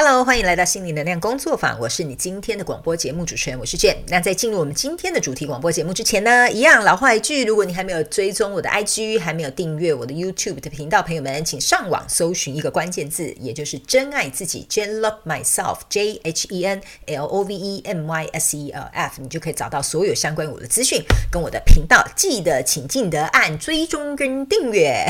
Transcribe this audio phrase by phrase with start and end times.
[0.00, 3.96] Hello，欢迎来到心灵能量工作坊，我是你今天的广播节目主持人，我是 Jane。
[4.06, 18.56] 那在进入我们今天的主题广播节目之前呢，一样老话一句，如果你还没有追踪我的 IG，还没有订阅我的 YouTube 的频道，朋友们，请上网搜寻一个关键字，也就是真爱自己，Jane Love Myself，J H E N L O V E M Y S
[18.56, 22.06] E L F，你就可以找到所有相关我的资讯跟我的频道。
[22.14, 25.08] 记得请记得按追踪跟订阅。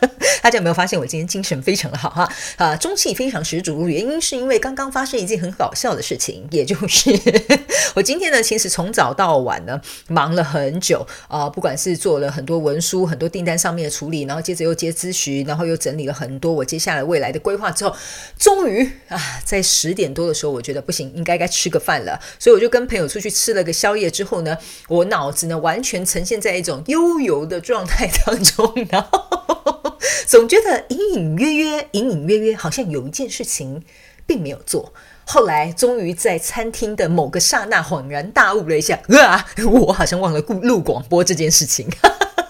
[0.42, 2.30] 大家有没有发现我今天精神非常的好哈？
[2.56, 3.88] 啊，中气非常十足。
[3.88, 7.10] 原因是因为刚刚发生一件很搞笑的事情，也就是
[7.94, 17.94] 我今天呢，其实从早到晚呢，忙了很久啊，不管是做了很多文书、很多订单上面的处理，然后接着又接咨询，然后又整理了很多我接下来未来的规划之后，
[18.38, 24.56] 终于啊，在十点多的时候，我觉得不行，应该该吃个饭了，所以我就跟朋友出去吃了个宵夜之后呢，
[24.88, 29.89] 我脑子呢完全呈现在一种悠游的状态当中， 然后。
[30.26, 33.82] 总觉得隐隐约约、隐隐约约，好像有一件事情
[34.26, 34.92] 并没有做。
[35.24, 41.88] 后来终于在餐厅的某个刹那恍然大悟了一下，啊，我好像忘了录广播这件事情。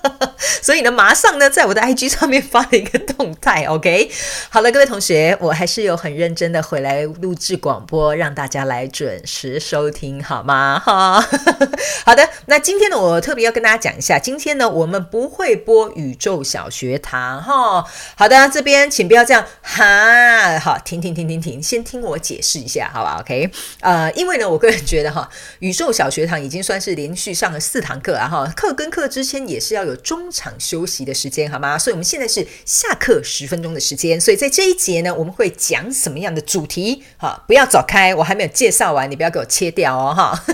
[0.62, 4.10] 所以呢，马上呢，在我的 IG 上面发了一个动态，OK。
[4.48, 10.80] 好了，各位同学，我还是有很认真的回来录制广播，让大家来准时收听，好吗？
[10.84, 11.20] 哈，
[12.04, 12.28] 好的。
[12.46, 17.84] 那今天呢，我特别要跟大家讲一下，今天呢，我们不会播宇宙小学堂，哈。
[18.16, 23.50] 好的，这边请不要这样，哈，好，停停停停停，先听我解释一下，好吧？OK。
[23.80, 25.28] 呃，因为呢，我个人觉得哈，
[25.60, 31.78] 宇宙小学堂已经算是连续上了四堂课啊，哈，课跟课之间也是要有中场休息的时间好吗？
[31.78, 37.02] 所以我们现在是下课十分钟的时间，所以在这一节呢，我们会讲什么样的主题？
[37.18, 40.44] 哈，不要走开，我还没有介绍完，你不要给我切掉哦，哈。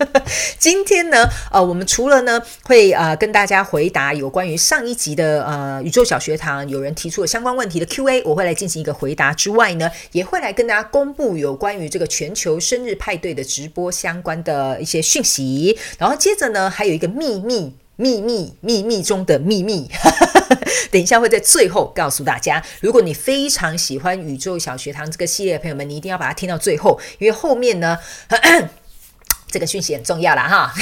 [0.58, 17.74] 今天呢，呃，我们除了呢会呃跟大家回答有关于上一集的呃宇宙小学堂有人提出的相关问题的 Q&A，我会来进行一个回答之外呢，也会来跟大家公布有关于这个全球生日派对的直播相关的一些讯息，然后接着呢还有一个秘密。
[18.00, 19.86] 秘密秘密中的秘密，
[20.90, 22.64] 等一下会在最后告诉大家。
[22.80, 27.98] 如果你非常喜欢宇宙小学堂这个系列朋友们，你一定要把它听到最后，因为后面呢。
[28.28, 28.68] 呵呵
[29.50, 30.72] 这个讯息很重要了哈，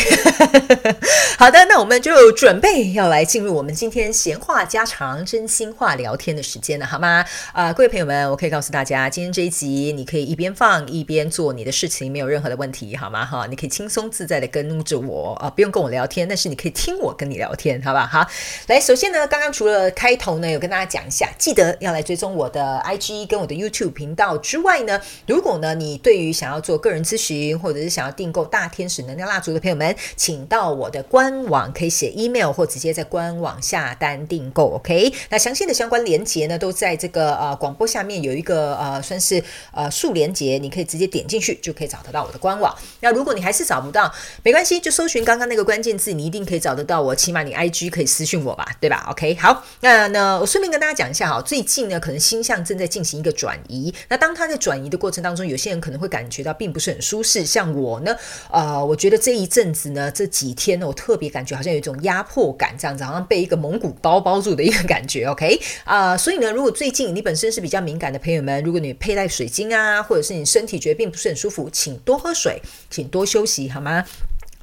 [1.39, 7.25] 好的，那我们就准备要来进入我们今天闲话家常、真心话聊天的时间了，好吗？
[7.53, 13.25] 啊、各位朋友们，我可以告诉大家，今天这一集你可以一边放一边做你的事情，没有任何的问题，好吗？
[13.25, 18.07] 哈，你可以轻松自在的跟着我啊、不用跟我聊天，但是你可以听我跟你聊天，好吧？
[18.07, 18.27] 好，
[18.67, 34.75] 来，首先呢，刚刚除了开头呢，有跟大家讲一下，记得要来追踪我的 IG 跟我的 YouTube 频道之外呢，如果呢你对于想要做个人咨询或者是想要订购大大天使能量蜡烛的朋友们，请到我的官网，可以写 email 或直接在官网下单订购。
[34.75, 39.41] OK，那详细的相关链接呢，都在这个呃广播下面有一个呃算是
[39.73, 42.75] 呃数连接，你可以直接点进去就可以找得到我的官网。
[42.99, 47.15] 那如果你还是找不到，没关系，就搜寻刚刚那个关键字，你一定可以找得到我。
[47.15, 53.95] 起码你 IG 可以私讯我吧，对吧？OK，好，那呢我顺便跟大家讲一下哈，最近呢可能星象正在进行一个转移。
[54.09, 58.17] 那当它在转移的过程当中，有些人可能会感觉到并不是很舒适，像我呢。
[58.51, 65.27] 呃，我觉得这一阵子呢，这几天呢，我特别感觉好像有一种压迫感，这样子好像被一个蒙古包包住的一个感觉。
[65.29, 74.05] OK，啊、所以呢，如果最近你本身是比较敏感的朋友们，如果你佩戴水晶啊，或者是你身体觉得并不是很舒服，请多喝水，请多休息，好吗？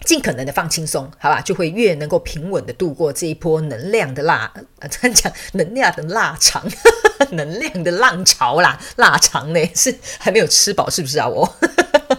[0.03, 6.63] 尽可能的放轻松，好吧，就会越能够平稳的度过这一波能量的辣，呃，这样讲能量的拉长，
[7.31, 11.27] 能量的浪潮啦，拉长呢是还没有吃饱，是不是啊？
[11.27, 11.55] 我。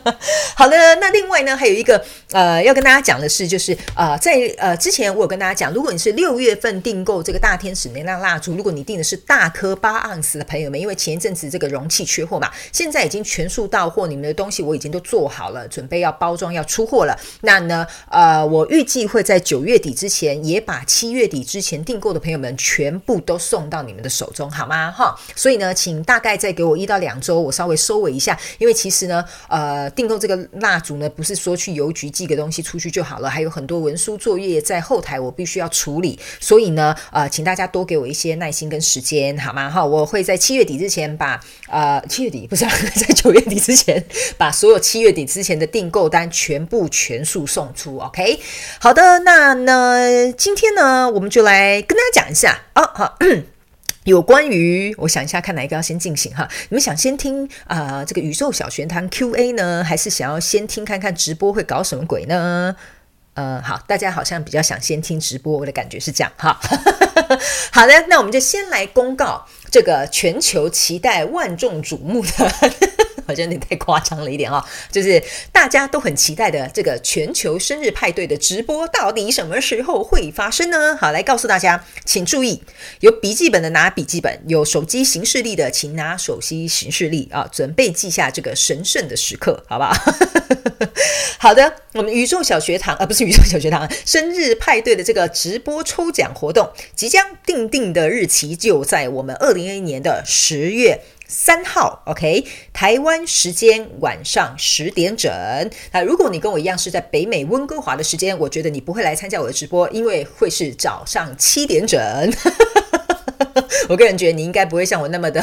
[0.54, 2.02] 好的，那另外呢，还有一个
[2.32, 17.18] 呃，要跟大家讲的是，就是呃，在呃之前我有跟大家讲，如果你是六月份订购这个大天使能量蜡烛，如果你订的是大颗八盎司的朋友们，因为前一阵子这个容器缺货嘛，现在已经全数到货，你们的东西我已经都做好了，准备要包装要出货了。
[17.42, 24.90] 那呢，呃，我预计会在九月底之前，也把七月底之前订购的朋友们全部都送到你们的手中，好吗？
[24.90, 30.36] 哈，所以呢，请大概再给我一到两周，我稍微收尾一下，因为其实呢，呃，订购这个。
[30.60, 36.18] 蜡烛呢，不是说去邮局寄个东西出去就好了，还有很多文书作业在后台，我必须要处理。
[36.38, 39.70] 所以呢，呃，请大家多给我一些耐心跟时间，好吗？
[39.70, 42.64] 哈，我会在七月底之前把，呃，七月底不是
[42.94, 44.04] 在九月底之前，
[44.36, 47.98] 把所有七月底之前的订购单全部全数送出。
[47.98, 48.38] OK，
[48.78, 53.18] 好的，那呢，今天呢，我们就来跟大家讲一下啊，好。
[54.06, 56.48] 有关于，我想一下，看哪一个要先进行哈？
[56.68, 62.76] 你们想先听啊、这个宇宙小学堂 Q&A 呢，还是想要先听看看直播会搞什么鬼呢？
[63.34, 66.56] 呃，好，大家好像比较想先听直播，我的感觉是这样哈。
[67.72, 72.52] 好的，那我们就先来公告这个全球期待、万众瞩目的，
[73.26, 80.96] 好像有点太夸张了一点哈，就是大家都很期待的这个全球生日派对的直播，到底什么时候会发生呢？
[80.96, 82.62] 好，来告诉大家，请注意，
[83.00, 89.92] 有笔记本的拿笔记本，有手机行事力的请拿手机行事力啊，准备记下这个神圣的时刻，好不好？
[91.38, 105.30] 好的，我们宇宙小学堂啊，不是宇宙小学堂，生日派对的这个直播抽奖活动即将定定的日期就在我们二零二一年的十月三号，OK，台湾时间晚上十点整。
[105.92, 112.00] 那如果你跟我一样是在北美温哥华的时间，我觉得你不会来参加我的直播，因为会是早上七点整。
[113.88, 115.42] 我个人觉得你应该不会像我那么的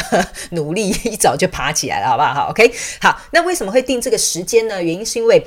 [0.52, 2.34] 努力，一早就爬起来了，好不好？
[2.34, 3.22] 好，OK，好。
[3.32, 4.84] 那为什么会定这个时间呢？
[4.84, 5.46] 原因是因为，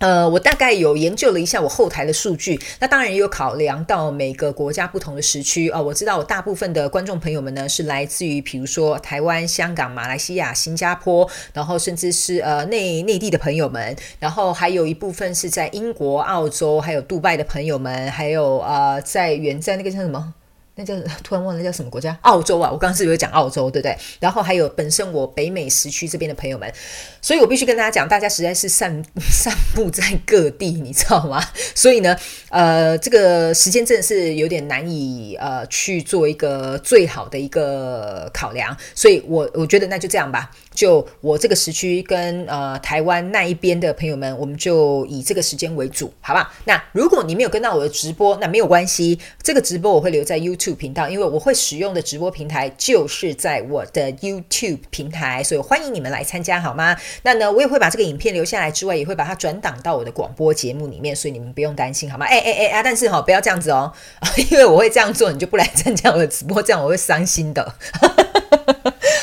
[0.00, 5.84] 呃，我大概有研究了一下我后台的数据，那当然也有考量到每个国家不同的时区啊、呃。
[5.84, 20.32] 我知道我大部分的观众朋友们呢是来自于，比如说台湾、香港、马来西亚、新加坡，然后甚至是呃内内地的朋友们，然后还有一部分是在英国、澳洲，还有杜拜的朋友们，还有呃在远在那个叫什么？
[20.80, 22.16] 那叫 突然忘了叫什么国家？
[22.22, 22.70] 澳洲啊！
[22.72, 23.94] 我刚刚是有讲澳洲，对不对？
[24.18, 26.72] 然后还有本身我北美时区这边的朋友们，
[27.20, 31.44] 所以我必须跟大家讲，大家实在是散 散步在各地，你知道吗？
[31.74, 32.16] 所以呢，
[32.48, 40.50] 呃，这个时间真的是有点难以呃去做一个最好的一个考量，所以我我觉得那就这样吧。
[40.80, 46.50] 就我这个时区跟呃台湾那一边的朋友们，我们就以这个时间为主，好吧？
[46.64, 56.96] 那如果你没有跟到我的直播，那没有关系，这个直播我会留在 YouTube 频道，因为我会使用的直播平台就是在我的 YouTube 平台，所以欢迎你们来参加，好吗？
[57.24, 62.24] 那呢，我也会把这个影片留下来之外，也会把它转档到我的广播节目里面，所以你们不用担心，好吗？
[62.32, 62.82] 哎哎哎啊！
[62.82, 63.92] 但是哈、哦，不要这样子哦，
[64.50, 67.74] 因为我会这样做，你就不来参加我的直播，这样我会伤心的。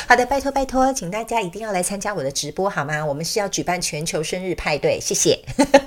[0.08, 3.04] 好的，拜托拜托，请大家一定要来参加我的直播好吗？
[3.04, 5.38] 我们是要举办全球生日派对，谢谢。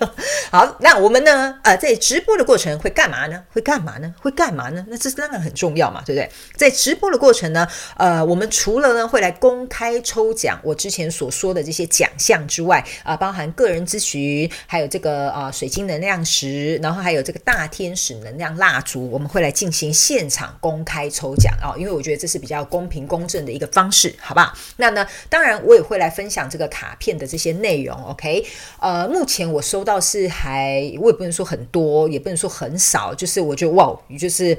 [0.52, 1.58] 好，那我们呢？
[1.64, 3.44] 呃，在直播的过程会干嘛呢？
[3.52, 4.14] 会干嘛呢？
[4.22, 4.86] 会干嘛呢？
[4.90, 6.30] 那这当然很重要嘛，对不对？
[6.56, 24.11] 在直播的过程呢，呃，我们除了呢会来公开抽奖我之前所说的这些奖项之外，啊、呃，包含个人咨询，还有这个啊、呃、水晶能量石，然后还有这个大天使能量蜡烛，我们会来进行现场公开抽奖啊、哦，因为我觉得这是比较公平公正的一个方式。
[24.20, 27.96] 好吧，那呢，当然我也会来分享这个卡片的这些内容。
[28.06, 28.46] OK，
[28.80, 34.58] 呃，目前我收到是还，我也不能说很多，也不能说很少，就是我觉得哇，就是。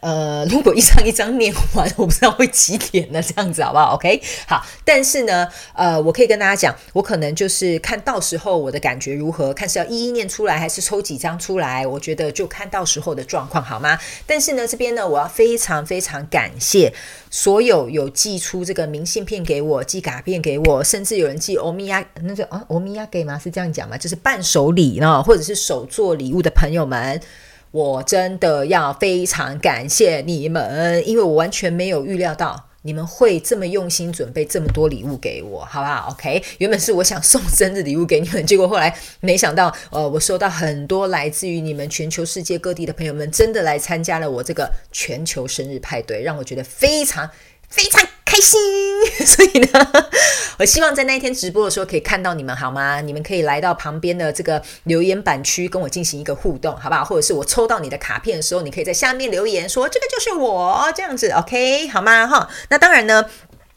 [0.00, 3.22] 呃，如果一张一张念完，我不知道会几点呢？
[3.22, 4.64] 这样子好不好？OK，好。
[4.84, 13.98] 但是呢，呃，我可以跟大家讲，我可能就是看到时候我的感觉如何，看是要一一念出来，还是抽几张出来，我觉得就看到时候的状况，好吗？
[14.26, 16.92] 但是呢，这边呢，我要非常非常感谢
[17.30, 23.38] 所有有寄出这个明信片给我、寄卡片给我，甚至有人寄欧米亚，那就啊，欧米亚给吗？
[23.38, 23.98] 是这样讲吗？
[23.98, 27.20] 就是伴手礼呢，或者是手作礼物的朋友们。
[27.70, 47.28] 我真的要非常感谢你们，因为我完全没有预料到你们会这么用心准备这么多礼物给我，好不好？OK，原本是我想送生日礼物给你们，结果后来没想到，呃，我收到很多来自于你们全球世界各地的朋友们，真的来参加了我这个全球生日派对，让我觉得非常
[47.68, 48.06] 非常。
[48.30, 48.60] 开心，
[49.26, 49.92] 所以呢，
[50.60, 53.00] 我希望在那一天直播的时候可以看到你们，好吗？
[53.00, 57.02] 你们可以来到旁边的这个留言板区跟我进行一个互动，好不好？
[57.02, 62.26] 或者是我抽到你的卡片的时候，你可以在下面留言说这个就是我这样子，OK 好吗？
[62.26, 63.24] 哈，那当然呢，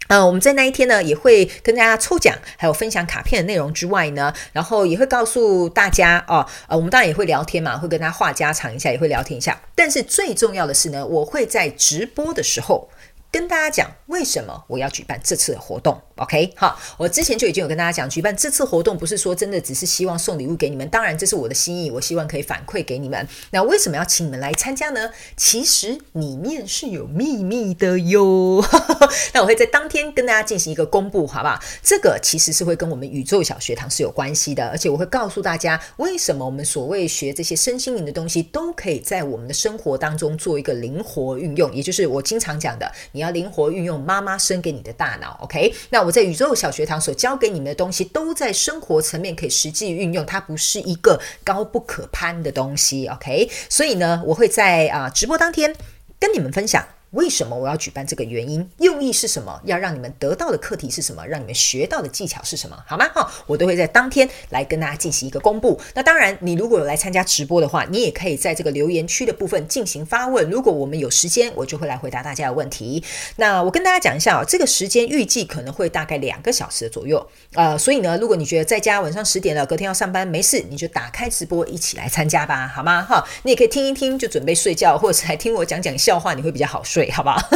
[0.10, 9.62] 呃，我们在那一天呢也会跟大家抽奖，还有分享卡片的内容之外呢，然后也会告诉大家哦，呃，我们当然也会聊天嘛，会跟大家话家常一下，也会聊天一下。
[9.74, 12.90] 但是最重要的是呢，我会在直播的时候。
[13.32, 16.52] 跟大家讲为什么我要举办这次的活动，OK？
[16.58, 23.26] 好，我之前就已经有跟大家讲，举办这次活动不是说真的只是希望送礼物给你们，当然这是我的心意，我希望可以反馈给你们。
[23.52, 25.12] 那为什么要请你们来参加呢？
[25.38, 28.62] 其实里面是有秘密的哟。
[29.34, 31.58] 那我会在当天跟大家进行一个公布，好不好？
[31.82, 42.92] 这个其实是会跟我们宇宙小学堂是有关系的，而且我会告诉大家为什么我们所谓学这些身心灵的东西，都可以在我们的生活当中做一个灵活运用，也就是我经常讲的，
[43.22, 45.72] 你要灵活运用妈妈生给你的大脑，OK？
[45.92, 53.48] 那我在宇宙小学堂所教给你们的东西，都在生活层面可以实际运用，它不是一个高不可攀的东西，OK？
[53.70, 55.76] 所以呢，我会在啊、直播当天
[56.20, 56.84] 跟你们分享。
[57.12, 63.06] 为什么我要举办这个原因，用意是什么，要让你们得到的课题是什么，让你们学到的技巧是什么，好吗？
[63.14, 65.80] 哈，我都会在当天来跟大家进行一个公布。
[65.94, 70.50] 那当然，你如果有来参加直播的话，你也可以在这个留言区的部分进行发问。
[70.50, 73.04] 如果我们有时间，我就会来回答大家的问题。
[73.36, 77.26] 那我跟大家讲一下哦，这个时间预计可能会大概两个小时左右。
[77.56, 83.02] 呃，所以呢，如果你觉得在家晚上十点了，隔天要上班没事，你就打开直播一起来参加吧，好吗？
[83.02, 87.40] 哈，你也可以听一听，就准备睡觉，或者是来听我讲讲笑话，你会比较好睡，好不好？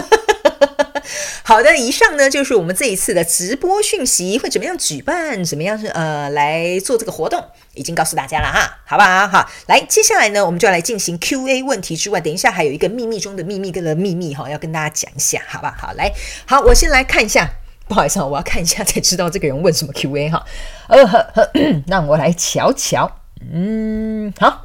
[1.44, 7.44] 好的，以上呢就是我们这一次的直播讯息，会怎么样举办，怎么样是呃来做这个活动，
[7.75, 9.28] 已经告诉大家了哈，好不好？
[9.28, 15.75] 好，来，接下来呢，我们就要来进行 Q&A 问题之外，等一下还有一个秘密中的秘密，跟的秘密哈，要跟大家讲一下，好吧？
[15.80, 16.12] 好，来，
[16.48, 17.48] 好，我先来看一下，
[17.88, 20.44] 不好意思啊，我要看一下才知道这个人问什么 Q&A 哈，
[20.90, 21.52] 呃呵呵，
[21.86, 23.20] 让我来瞧瞧，
[23.54, 24.65] 嗯，好。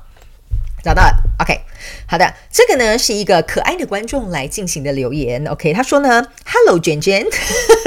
[0.82, 1.60] 找到了，OK，
[2.06, 7.26] 好的，这个呢是一个可爱的观众来进行的留言，OK，他说呢，Hello 卷卷，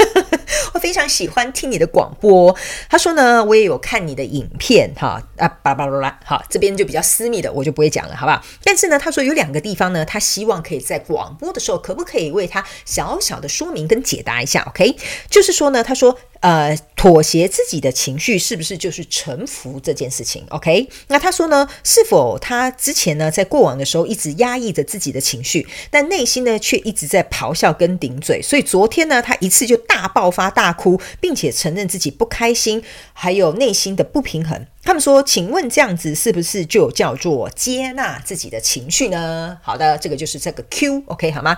[0.74, 2.54] 我非常喜欢听你的广播。
[2.88, 8.42] 他说呢，我也有看你的影片，哈啊巴拉巴拉巴拉，好，这边就比较私密的，我就不会讲了，好不好？
[8.62, 14.96] 但是呢，他说有两个地方呢，他希望可以在广播的时候，可不可以为他小小的说明跟解答一下？OK，
[15.28, 16.18] 就是说呢，他说。
[16.44, 32.84] 呃，妥协自己的情绪是不是就是臣服这件事情？OK，那他说呢，是否他之前呢，在过往的时候一直压抑着自己的情绪，但内心呢却一直在咆哮跟顶嘴，所以昨天呢，他一次就大爆发大哭，并且承认自己不开心，
[33.14, 34.66] 还有内心的不平衡。
[34.84, 39.58] 他们说，请问这样子是不是就叫做接纳自己的情绪呢？
[39.62, 41.56] 好的，这个就是这个 Q，OK，好吗？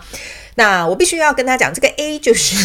[0.54, 2.56] 那我必须要跟他讲，这个 A 就是。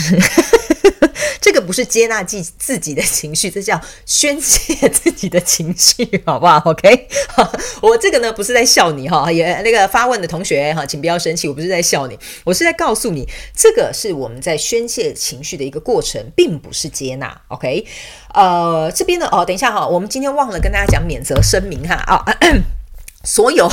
[1.39, 7.51] 这个不是接纳自自己的情绪，这叫宣泄自己的情绪，好不好？OK，好，
[7.82, 17.41] 我这个呢不是在笑你哈，也那个发问的同学哈，请不要生气，我不是在笑你，我是在告诉你，这个是我们在宣泄情绪的一个过程，并不是接纳。
[17.48, 17.86] OK，
[18.34, 22.24] 呃，这边呢，哦，等一下哈，我们今天忘了跟大家讲免责声明哈，啊、
[23.24, 23.68] 所有，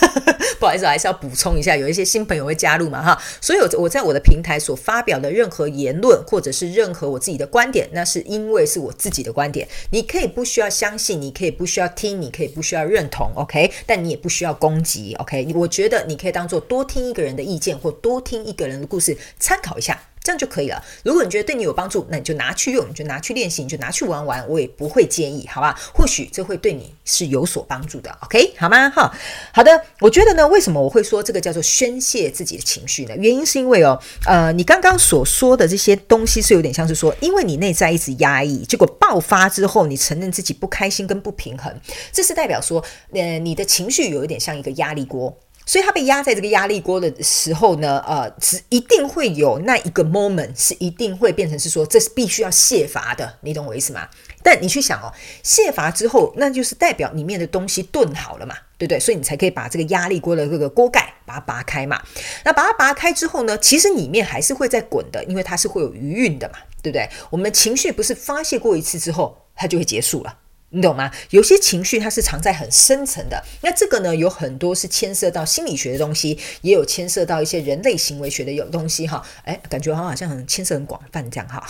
[0.58, 3.20] 不好意思，还是要补充一下，有一些新朋友会加入嘛哈。
[3.40, 9.68] 所有我在我的平台所发表的任何言论，或者是任何我自己的观点，那是因为是我自己的观点。
[9.90, 13.70] 你可以不需要相信，你可以不需要听，你可以不需要认同，OK？
[13.84, 15.52] 但你也不需要攻击，OK？
[15.54, 20.00] 我觉得你可以当做多听一个人的意见，或多听一个人的故事，参考一下。
[20.24, 20.82] 这样就可以了。
[21.04, 25.78] 如果你觉得对你有帮助，那你就拿去用，你就拿去练习，你就拿去玩玩，我也不会介意，好吧？
[25.94, 28.54] 或许这会对你是有所帮助的，OK？
[28.58, 28.88] 好吗？
[28.88, 29.14] 哈，
[29.52, 29.78] 好的。
[30.00, 33.14] 我觉得呢，为什么我会说这个叫做宣泄自己的情绪呢？
[33.18, 41.70] 原因是因为哦，呃，你刚刚所说的这些东西是有点像是说，因为你内在一直压抑，结果爆发之后，你承认自己不开心跟不平衡，
[42.10, 45.36] 这是代表说，呃，你的情绪有一点像一个压力锅。
[45.66, 54.08] 所以他被压在这个压力锅的时候呢，呃，是一定会有那一个 moment，是一定会变成是说，这是必须要泄阀的，你懂我意思吗？
[54.42, 59.00] 但你去想哦，泄阀之后，那就是代表里面的东西炖好了嘛，对不对？
[59.00, 62.02] 所以你才可以把这个压力锅的这个锅盖把它拔开嘛。
[62.44, 67.08] 那把它拔开之后呢，其实里面还是会再滚的，因为它是会有余韵的嘛，对不对？
[67.30, 70.36] 我们情绪不是发泄过一次之后，它就会结束了。
[70.74, 71.08] 你懂吗？
[71.30, 79.24] 有些情绪它是藏在很深层的，那这个呢，有很多是牵涉到心理学的东西，也有牵涉到一些人类行为学的有东西哈。
[79.44, 81.64] 哎，感觉好像很牵涉很广泛这样哈。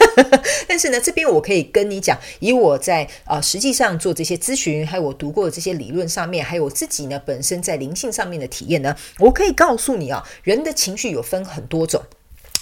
[0.66, 12.02] 但是呢，这边我可以跟你讲，以我在呃实际上做这些咨询，还有我读过的这些理论上面，还有我自己呢本身在灵性上面的体验呢，我可以告诉你啊，人的情绪有分很多种。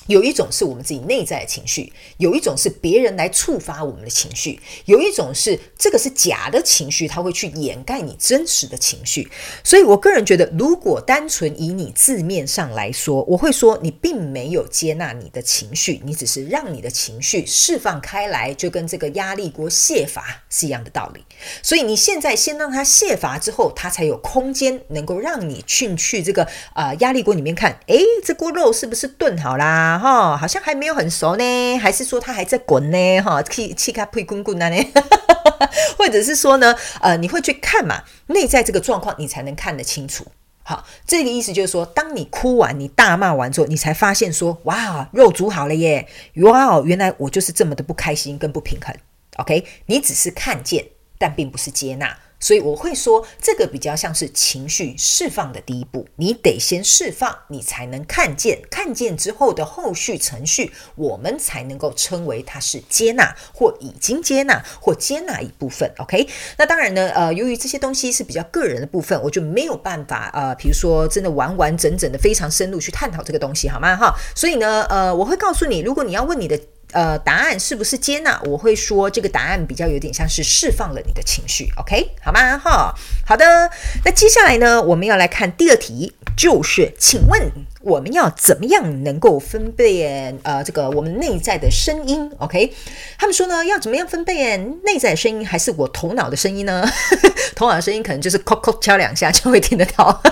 [0.07, 9.29] 有一种是我们自己内在的情绪，有一种是别人来触发我们的情绪，有一种是这个是假的情绪，它会去掩盖你真实的情绪。
[9.65, 21.25] 所以我个人觉得，如果单纯以你字面上来说，我会说你并没有接纳你的情绪，你只是让你的情绪释放开来，就跟这个压力锅泄阀是一样的道理。
[21.63, 29.96] 所以你现在先让它泄阀之后，它才有空间能够让你进去这个啊、呃、压力锅里面看，诶，这锅肉是不是炖好啦？
[29.99, 33.21] 哈，好像还没有很熟呢，还是说他还在滚呢？
[33.21, 34.67] 哈，气气卡配滚滚呢？
[35.97, 38.03] 或者是说呢，呃，你会去看嘛？
[38.29, 40.27] 内在这个状况，你才能看得清楚。
[40.63, 46.09] 好，这个意思就是说，当你哭完、你大骂完之后，你才发现说，哇，肉煮好了耶！
[46.43, 48.95] 哇，原来我就是这么的不开心跟不平衡。
[49.37, 50.85] OK，你只是看见，
[51.19, 52.19] 但并不是接纳。
[52.39, 65.91] 所以我会说，这个比较像是情绪释放的第一步，你得先释放，你才能看见，看见之后的后续程序，我们才能够称为它是接纳或已经接纳或接纳一部分。
[65.99, 66.29] OK，
[66.59, 73.97] 那当然呢，呃，由于这些东西是比较个人的部分，我就没有办法，呃，比如说真的完完整整的非常深入去探讨这个东西，好吗？
[73.97, 76.61] 哈，所以呢，呃，我会告诉你，如果你要问你的。
[76.93, 78.41] 呃，答案是不是接纳？
[78.45, 82.57] 我会说这个答案比较有点像是释放了你的情绪，OK，好吗？
[82.59, 82.95] 哈，
[83.27, 83.71] 好的。
[84.05, 87.51] 那接下来呢，我们要来看第二题，就是请问
[87.81, 92.73] 我们要怎么样能够分辨呃这个我们内在的声音？OK，
[93.19, 96.89] 他们说呢，要怎么样分辨内在声音还是我头脑的声音呢？
[97.55, 100.23] 头脑的声音可能就是敲敲敲两下就会听得到。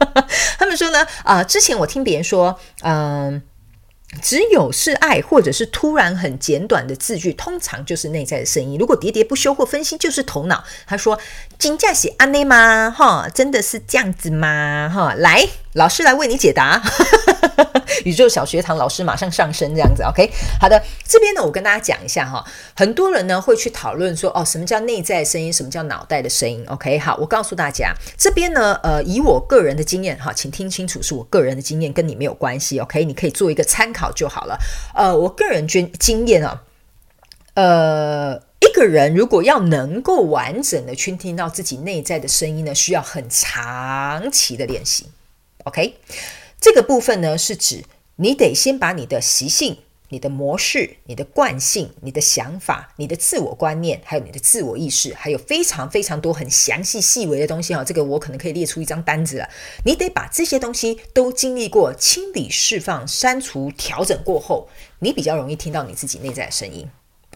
[0.58, 3.40] 他们说呢，啊、之前我听别人说，嗯、
[4.20, 8.78] 只有是爱，或者是突然很简短的字句，通常就是内在的声音。
[8.78, 10.62] 如果喋喋不休或分心，就是头脑。
[10.86, 11.18] 他说
[11.58, 12.90] ：“金价是安内吗？
[12.90, 14.90] 哈，真的是这样子吗？
[14.92, 16.82] 哈，来。”老师来为你解答，
[18.04, 20.30] 宇宙小学堂老师马上上身这样子，OK？
[20.60, 22.44] 好的，这边呢，我跟大家讲一下哈，
[22.74, 26.98] 很多人呢会去讨论说，哦，什么叫内在声音，什么叫脑袋的声音？OK？
[26.98, 33.04] 好，我告诉大家，这边呢，呃，以我个人的经验哈，请听清楚，是我个人的经验，跟你没有关系，OK？
[33.04, 34.58] 你可以做一个参考就好了。
[34.94, 36.62] 呃，我个人经经验啊，
[37.54, 45.06] 呃，一个人如果要能够完整的去听到自己内在的声音呢，需要很长期的练习。
[45.64, 45.94] OK，
[46.62, 47.82] 这个部分呢，是指
[48.14, 49.78] 你得先把你的习性、
[50.10, 59.48] 你的模式、你的惯性、你的想法、你的自我观念，还有你的自我意识，还有非常非常多很详细细微的东西哈，这个我可能可以列出一张单子了。
[59.84, 64.68] 你得把这些东西都经历过清理、释放、删除、调整过后，
[65.00, 66.88] 你比较容易听到你自己内在的声音。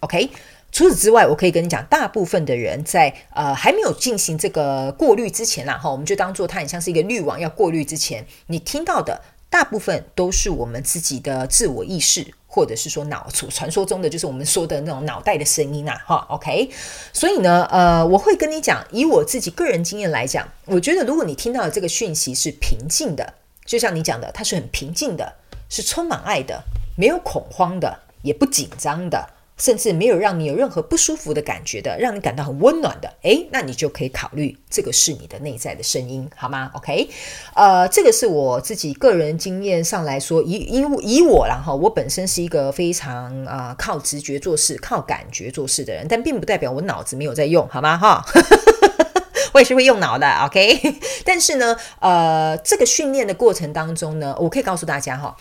[0.02, 0.30] OK。
[0.72, 16.68] 除此之外，我可以跟你讲，大部分的人在呃还没有进行这个过滤之前啦，哈，我们就当做它很像是一个滤网要过滤之前，你听到的大部分都是我们自己的自我意识，或者是说脑传说中的就是我们说的那种脑袋的声音啊，哈，OK。
[17.12, 25.36] 所以呢，呃，我会跟你讲，以我自己个人经验来讲，我觉得如果你听到的这个讯息是平静的，就像你讲的，它是很平静的，
[25.70, 26.64] 是充满爱的，
[26.98, 29.30] 没有恐慌的，也不紧张的。
[29.56, 37.08] 甚至没有让你有任何不舒服的感觉的，让你感到很温暖的，诶，那你就可以考虑这个是你的内在的声音，好吗？OK，
[37.54, 47.96] 呃，这个是我自己个人经验上来说，以以以我啦哈，我本身是一个非常啊、靠直觉做事、靠感觉做事的人，但并不代表我脑子没有在用，好吗？
[47.96, 48.24] 哈，
[49.54, 50.78] 我也是会用脑的，OK，
[51.24, 55.34] 但是呢，呃，这个训练的过程当中呢，我可以告诉大家哈。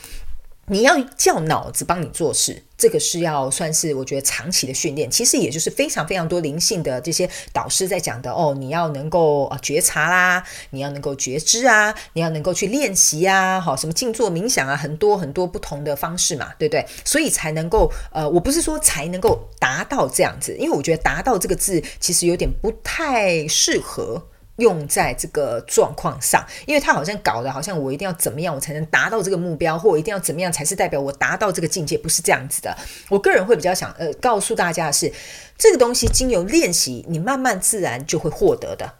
[0.67, 5.09] 你要叫脑子帮你做事，这个是要算是我觉得长期的训练。
[5.11, 16.83] 其实也就是非常非常多灵性的这些导师在讲的哦，你要能够呃觉察啦，你要能够觉知啊，你要能够去练习啊，好，什么静坐冥想啊，很多很多不同的方式嘛，对不对？
[17.03, 24.29] 所以才能够呃，我不是说才能够达到这样子，因为我觉得达到这个字其实有点不太适合。
[24.57, 32.75] 用在这个状况上，因为他好像搞的好像我一定要怎么样，我才能达到这个目标，或我一定要怎么样才是代表我达到这个境界，不是这样子的。
[33.09, 35.11] 我个人会比较想呃告诉大家的是，
[35.57, 38.93] 这个东西经由练习，你慢慢自然就会获得的。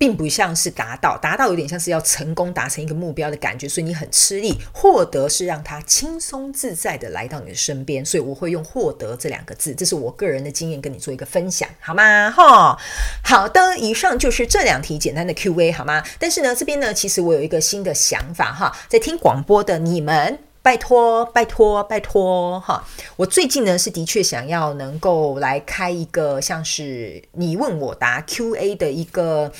[0.00, 4.58] 并不像是达到，达到有点像是要成功达成一个目标的感觉，所以你很吃力。
[4.72, 12.30] 获得是让它轻松自在的来到你的身边，所以我会用“获得”这两个字，这是我个人的经验，跟你做一个分享，好吗？
[12.30, 12.78] 哈，
[13.22, 16.02] 好的，以上就是这两题简单的 Q&A，好吗？
[16.18, 22.82] 但是呢，这边呢，其实我有一个新的想法哈，在听广播的你们，拜托，拜托，拜托，哈，
[23.16, 29.52] 我最近呢是的确想要能够来开一个像是你问我答 Q&A 的一个。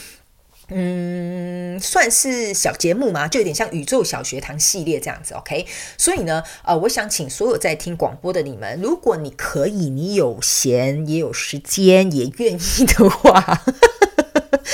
[0.71, 5.67] 嗯，算是小节目嘛，就有点像宇宙小学堂系列这样子，OK？
[5.99, 13.63] 所以呢，呃，我想请所有在听广播的你们，如果你可以，你有闲也有时间，也愿意的话。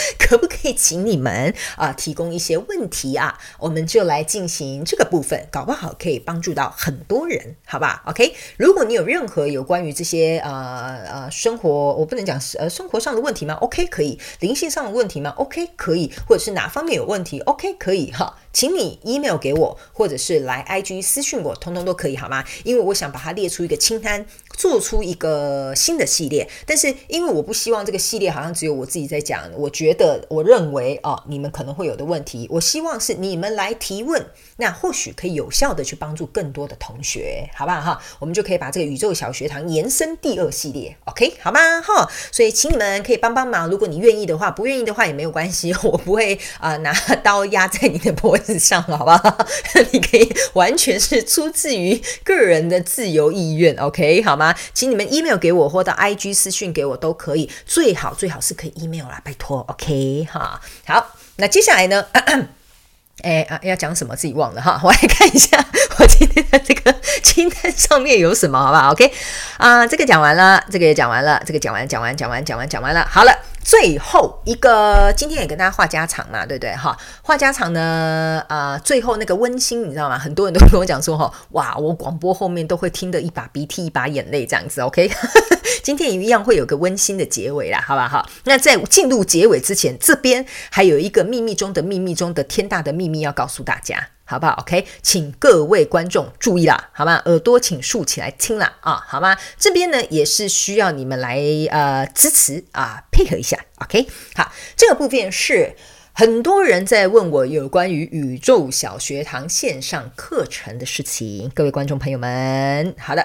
[0.18, 3.38] 可不可以请你们啊、提供一些问题啊？
[3.58, 18.38] 我们就来进行这个部分，搞不好可以帮助到很多人，好吧？OK，如果你有任何有关于这些呃呃生活，我不能讲呃生活上的问题吗？OK，可以，灵性上的问题吗？OK，可以，或者是哪方面有问题？OK，可以哈。
[18.52, 22.42] 请你 email 给我，或者是来 IG 私讯我，通通都可以，好吗？
[22.64, 24.24] 因为我想把它列出一个清单，
[24.56, 38.00] 做出一个新的系列，但是因为我不希望这个系列好像只有我自己在讲，我觉得我认为哦，你们可能会有的问题，我希望是你们来提问，那或许可以有效的去帮助更多的同学，好不好哈？
[38.18, 41.82] 我们就可以把这个宇宙小学堂延伸第二系列，OK 好吗？
[41.82, 46.92] 哈，所以请你们可以帮帮忙，如果你愿意的话，不愿意的话也没有关系，我不会啊、拿
[47.22, 49.46] 刀压在你的脖子上，好不好？
[49.92, 54.45] 你可以完全是出自于个人的自由意愿，OK 好吗？
[54.74, 60.60] 请你们 email 给我，或到 IG 私讯给我都可以，最好最好是可以 email 啦，拜托，OK 哈。
[60.86, 62.04] 好，那接下来呢？
[63.22, 65.56] 哎啊，要讲什么自己忘了哈，我来看一下
[65.98, 69.10] 我今天的这个 清单上面有什么，好不好？OK
[69.56, 73.32] 啊，这个讲完了，这个也讲完了，这个讲完讲完讲完讲完讲完了，好了。
[73.66, 76.96] 最后一个，今天也跟大家话家常嘛，对不对哈？
[77.20, 80.16] 话家常呢，呃，最后那个温馨，你知道吗？
[80.16, 85.10] 很多人都跟我讲说，哈，哇，我广播后面都会听得一把鼻涕一把眼泪这样子，OK？
[85.82, 88.24] 今天也一样会有个温馨的结尾啦，好不好？
[88.44, 94.10] 那在进入结尾之前，这边还有一个秘密中的秘密中的天大的秘密要告诉大家。
[94.28, 97.22] 好不好？OK，请各位观众注意啦，好吗？
[97.26, 99.36] 耳朵请竖起来听啦啊，好吗？
[99.56, 104.08] 这边呢也是需要你们来呃支持啊，配合一下，OK。
[104.34, 105.76] 好，这个部分是
[106.12, 113.24] 很多人在问我有关于宇宙小学堂线上课程的事情，各位观众朋友们，好的，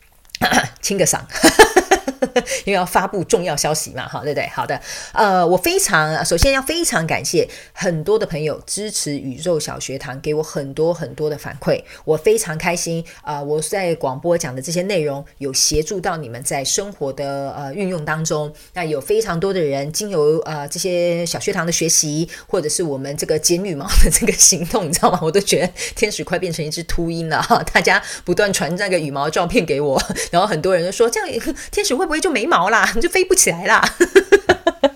[0.82, 1.20] 清个嗓。
[2.64, 4.46] 因为要发布重要消息嘛，哈，对不对？
[4.48, 4.80] 好的，
[5.12, 13.44] 呃，我非常首先要非常感谢很多的朋友支持宇宙小学堂，给我很多很多的反馈，我非常开心啊，呃！
[13.44, 25.20] 我在广播讲的这些内容有协助到你们在生活的呃运用当中，那有非常多的人经由呃这些小学堂的学习，或者是我们这个剪羽毛的这个行动，你知道吗？
[25.22, 27.62] 我都觉得天使快变成一只秃鹰了哈！
[27.72, 32.86] 大家不断传那个羽毛照片给我，然后很多人都说这样天使会不会就没毛啦？
[32.94, 33.82] 你 就飞不起来啦！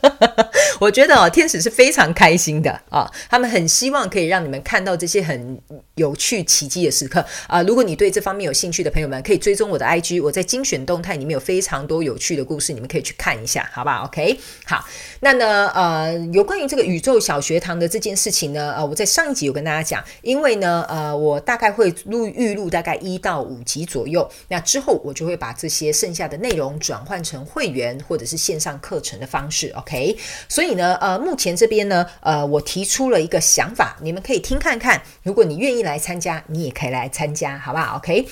[0.81, 5.61] 我觉得哦，天使是非常开心的啊、他们很希望可以让你们看到这些很
[5.97, 7.25] 有趣、奇迹的时刻。
[7.47, 14.85] 啊、如果你对这方面有兴趣的朋友们，可以追踪我的 IG，我在精选动态里面有非常多有趣的故事，你们可以去看一下，好不好？OK，好，
[15.21, 30.17] 那呢，呃，有关于这个宇宙小学堂的这件事情呢，呃，我在上一集有跟大家讲，因为呢，呃，我大概会录预录大概一到五集左右，那之后我就会把这些剩下的内容转换成会员或者是线上课程的方式，OK，OK，。
[30.49, 35.03] 所以呢，呃，目前这边呢，呃，我提出了一个想法，你们可以听看看。
[35.25, 38.27] 如果你愿意来参加，你也可以来参加，好不好？OK。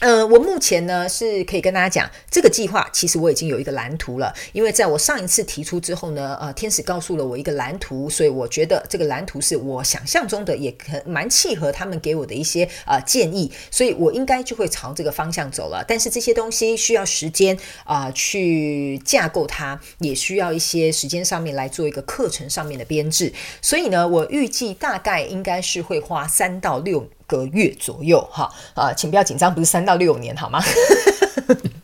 [0.00, 4.34] 呃，我目前呢是可以跟大家讲，这个计划其实我已经有一个蓝图了。
[4.52, 15.82] 因为在我上一次提出之后呢，呃，天使告诉了我一个蓝图，所以我觉得这个蓝图是我想象中的，也可蛮契合他们给我的一些呃建议，所以我应该就会朝这个方向走了。
[15.86, 23.32] 但是这些东西需要时间啊，去架构它，也需要一些时间上面来做一个课程上面的编制。
[23.62, 30.60] 所以呢，我预计大概应该是会花三到六个月左右，哈啊，请不要紧张，不是三到六年，好吗？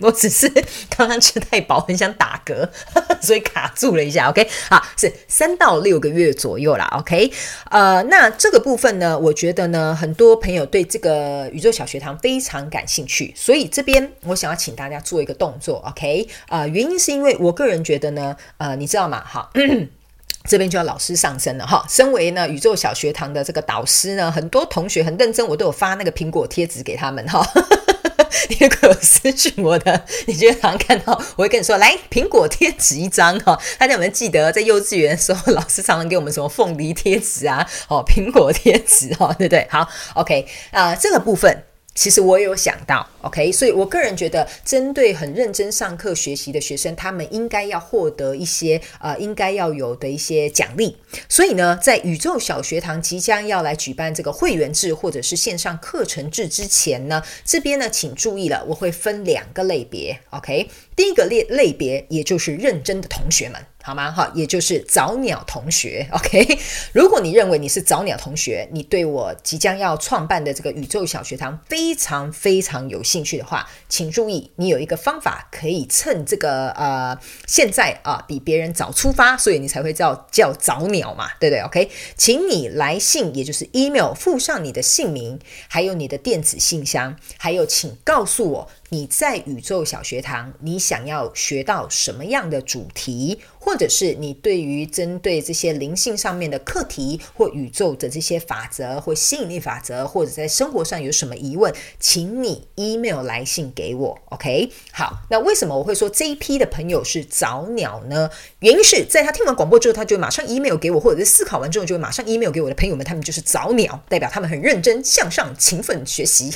[0.01, 0.49] 我只是
[0.97, 2.67] 刚刚吃太饱，很想打嗝，
[3.21, 4.31] 所以卡住了一下。
[4.31, 6.87] OK，好，是三到六个月左右啦。
[6.99, 7.31] OK，
[7.71, 15.85] 呃，那这个部分呢，我觉得呢，很多朋友对这个宇宙小学堂非常感兴趣，所以这边我想要请大家做一个动作。
[15.89, 19.23] OK，呃，原因是因为我个人觉得呢，呃，你知道吗？
[19.27, 19.51] 好。
[20.45, 21.85] 这边就要老师上身了哈。
[21.89, 27.47] 身为呢宇宙小学堂的这个导师呢，很多同学很认真，我都有发那个苹果贴纸给他们哈。
[28.49, 33.57] 你如果有私讯我的，你觉得常看到，我会跟你说，来苹果贴纸一张哈。
[33.79, 39.67] 大家有没有记得在幼稚园的时候，老师常常给我们什么凤梨贴纸啊，哦苹果贴纸哈，对不对？
[39.71, 41.65] 好，OK 啊、呃，这个部分。
[41.93, 50.97] 其实我有想到，OK，所以我个人觉得，针对很认真上课学习的学生，他们应该要获得一些呃，应该要有的一些奖励。
[51.29, 63.61] 所以呢，在宇宙小学堂即将要来举办这个会员制或者是线上课程制之前呢，这边呢，请注意了，我会分两个类别，OK，第一个类类别也就是认真的同学们。
[63.83, 64.13] 好吗？
[64.13, 66.59] 好，也就是早鸟同学， OK。
[66.93, 85.39] 如果你认为你是早鸟同学，你对我即将要创办的这个宇宙小学堂非常非常有兴趣的话，请注意，你有一个方法可以趁这个呃现在啊比别人早出发，所以你才会叫叫早鸟嘛，对不对？OK，请你来信，也就是 email 附上你的姓名，
[85.69, 88.71] 还有你的电子信箱，还有请告诉我。
[88.93, 104.19] 你在宇宙小学堂，你想要学到什么样的主题，或者是你对于针对这些灵性上面的课题，或宇宙的这些法则，或吸引力法则，或者在生活上有什么疑问，请你 email 来信给我。
[104.31, 108.29] OK，好，那为什么我会说这一批的朋友是早鸟呢？
[108.59, 116.53] 原因是在他听完广播之后，他就马上 email 给我，或者是思考完之后就会马上 email 给我的朋友们，他们就是早鸟，代表他们很认真向上、勤奋学习。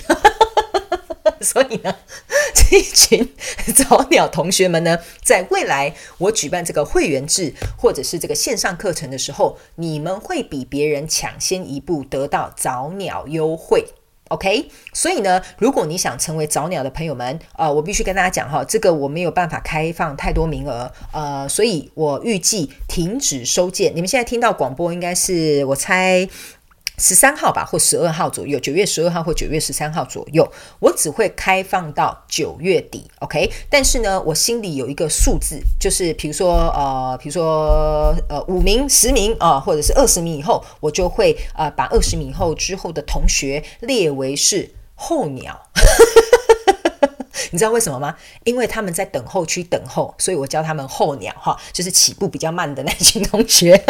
[1.47, 1.95] 所以呢，
[2.55, 3.29] 这一群
[3.77, 13.85] 早鸟同学们呢，在未来我举办这个会员制或者是这个线上课程的时候，你们会比别人抢先一步得到早鸟优惠。
[14.29, 23.95] OK，所以呢，如果你想成为早鸟的朋友们，呃，我必须跟大家讲哈，这个我没有办法开放太多名额，呃，所以我预计停止收件。
[23.95, 26.27] 你们现在听到广播，应该是我猜。
[26.99, 33.51] 十三号吧，或十二号左右，九月十二号或九月十三号左右，我只会开放到九月底，OK。
[33.69, 45.61] 但是呢，我心里有一个数字，就是比如说，呃，比如说，呃，五名、十名啊、或者是二十名以后，我就会呃把二十名以后之后的同学列为是候鸟。
[47.51, 48.15] 你知道为什么吗？
[48.45, 53.83] 因为他们在等候区等候，所以我叫他们候鸟哈，就是起步比较慢的那群同学。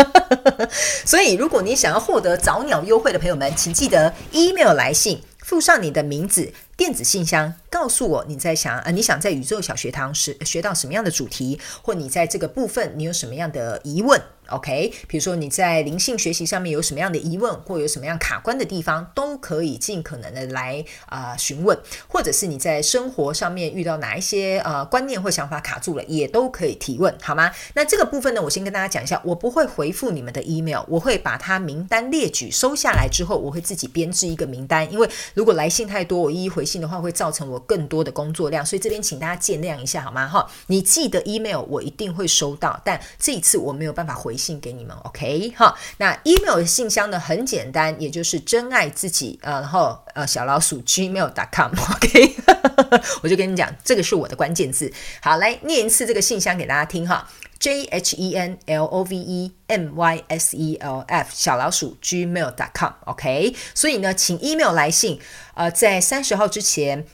[1.05, 6.53] 所以，如果你想要获得早鸟优惠的朋友们，请记得 email 来信，附上你的名字。
[6.77, 21.79] 电子信箱告诉我你在想呃，你想在宇宙小学堂学学到什么样的主题，或你在这个部分你有什么样的疑问？OK，比如说你在灵性学习上面有什么样的疑问，或有什么样卡关的地方，都可以尽可能的来啊、询问，
[22.09, 27.53] 或者是你在生活上面遇到哪一些呃观念或想法卡住了，也都可以提问，好吗？
[27.75, 36.65] 那这个部分呢，我先跟大家讲一下，我不会回复你们的 email，我会把它名单列举收下来之后，我会自己编制一个名单，因为如果来信太多，我一一回。
[36.65, 40.27] 信的话会造成我更多的工作量，所以这边请大家见谅一下好吗？
[40.27, 45.55] 哈，你寄的 email 我一定会收到，但这一次我没有办法回信给你们，OK？
[45.57, 52.37] 哈，那 email 的信箱呢很简单，也就是真爱自己，然后呃小老鼠 gmail.com，OK？
[53.23, 54.93] 我就跟你讲，这个是我的关键字。
[55.23, 57.27] 好，来念一次这个信箱给大家听哈。
[57.59, 64.39] J H E N L O V E M Y S E L F 小老鼠 gmail.com，OK，所以呢，请
[64.41, 65.19] email 来信，
[65.55, 67.07] 呃，在三十号之前。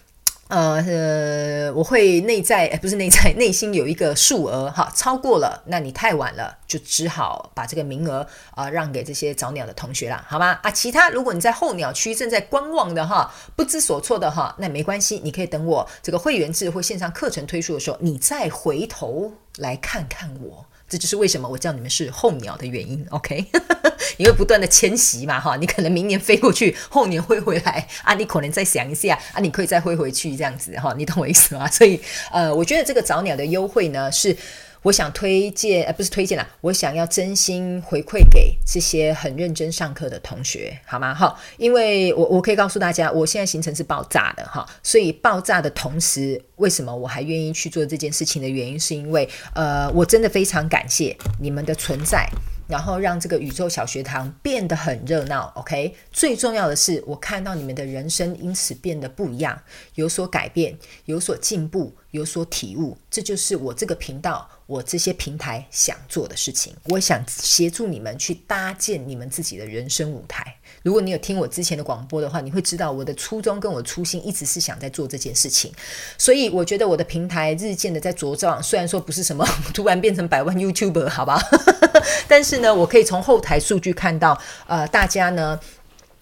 [0.50, 10.58] 呃呃，我会内在，不是内在， 内心有一个数额哈，超过了，那你太晚了，就只好把这个名额啊、让给这些早鸟的同学了，好吗？
[10.64, 20.66] 啊，其他如果你在候鸟区正在观望的哈，不知所措的哈，那没关系，你可以等我这个会员制或线上课程推出的时候，你再回头来看看我。
[20.90, 23.46] 这就是为什么我叫你们是候鸟的原因，OK？
[24.18, 31.66] 因为不断的迁徙嘛，哈，你可能明年飞过去，后年会回来啊，你可能再想一下啊，你可以再飞回去这样子，哈，你懂我意思吗？
[31.70, 32.00] 所以，
[32.32, 34.36] 呃，我觉得这个早鸟的优惠呢是。
[34.82, 41.14] 我想推荐，呃，不是推荐啦，我想要真心回馈给这些很认真上课的同学，好吗？
[41.14, 52.26] 哈，因为我我可以告诉大家，我现在行程是爆炸的哈，所以爆炸的同时，为什么我还愿意去做这件事情的原因，是因为，呃，我真的非常感谢你们的存在。
[52.70, 55.94] 然后让这个宇宙小学堂变得很热闹，OK？
[56.12, 59.60] 最重要的是，我看到你们的人生因此变得不一样，
[59.96, 62.96] 有所改变，有所进步，有所体悟。
[63.10, 66.72] 这就是我这个频道，我这些平台想做的事情。
[66.84, 70.56] 我想协助你们去搭建你们自己的人生舞台。
[70.82, 75.72] 如果你有听我之前的广播的话，你会知道我的初衷跟我初心一直是想在做这件事情。
[76.16, 81.40] 所以我觉得我的平台日渐的在茁壮，虽然说不是什么 突然变成百万 YouTuber，好吧？
[82.26, 85.58] 但是呢，我可以从后台数据看到，呃，大家呢。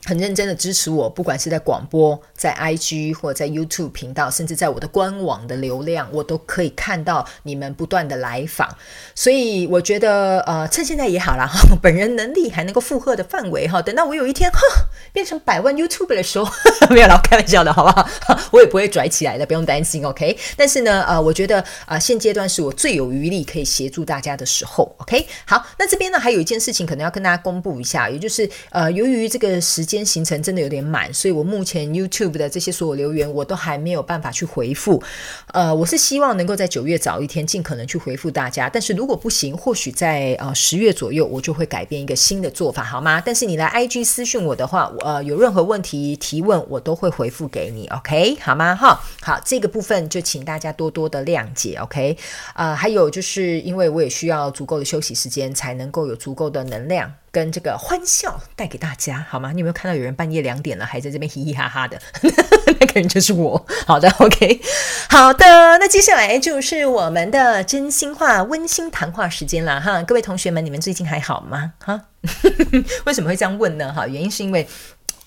[0.08, 8.74] 很认真的支持我，不管是在广播、在 IG 或者在 YouTube 频道，甚至在我的官网的流量，我都可以看到你们不断的来访。
[9.14, 13.82] 所以我觉得，呃，趁现在也好啦，哈 本人能力还能够负荷的范围哈。
[13.82, 14.58] 等到我有一天哈
[15.12, 16.50] 变成百万 YouTube 的时候，
[16.88, 18.08] 没有啦，开玩笑的好不好？
[18.50, 20.38] 我也不会拽起来的，不用担心，OK。
[20.56, 25.26] 但是呢，呃，我觉得啊、呃，现阶段是我最有余力可以协助大家的时候，OK。
[25.44, 29.97] 好，那这边呢还有一件事情可能要跟大家公布一下，也就是呃，由于这个时间。
[30.04, 35.02] 行程真的有点满，所以我目前 YouTube 的这些所有留言我都还没有办法去回复。
[35.52, 43.22] 呃，我是希望能够在九月早一天尽可能去回复大家，但是如果不行，或许在呃十月左右我就会改变一个新的做法，好吗？
[43.24, 48.74] 但是你来 IG 私讯我的话，呃，有任何问题提问我都会回复给你，OK 好吗？
[48.74, 52.16] 哈，好，这个部分就请大家多多的谅解，OK。
[52.54, 57.12] 呃，还有就是因为我也需要足够的休息时间，才能够有足够的能量。
[57.30, 59.52] 跟这个欢笑带给大家，好吗？
[59.52, 62.00] 你有没有看到有人半夜两点了还在这边嘻嘻哈哈的？
[62.80, 63.64] 那个人就是我。
[63.86, 64.60] 好的，OK，
[65.08, 65.44] 好的。
[65.78, 70.02] 那接下来就是我们的真心话温馨谈话时间了哈。
[70.02, 71.72] 各位同学们，你们最近还好吗？
[71.78, 72.00] 哈，
[73.06, 73.92] 为什么会这样问呢？
[73.92, 74.66] 哈，原因是因为。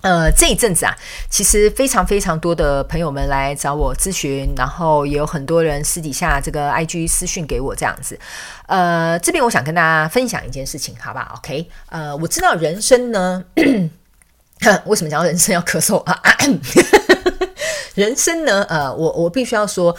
[0.02, 0.98] 呃，这一阵子啊，
[1.30, 8.20] 其实非常非常多的朋友们来找我咨询，然后也有很多人私底下这个 IG 私讯给我这样子。
[8.66, 13.44] 呃，这边我想跟大家分享一件事情，好吧？OK，呃，我知道人生呢，
[14.86, 16.20] 为什么讲到人生要咳嗽啊？
[17.94, 19.96] 人生呢，呃，我我必须要说，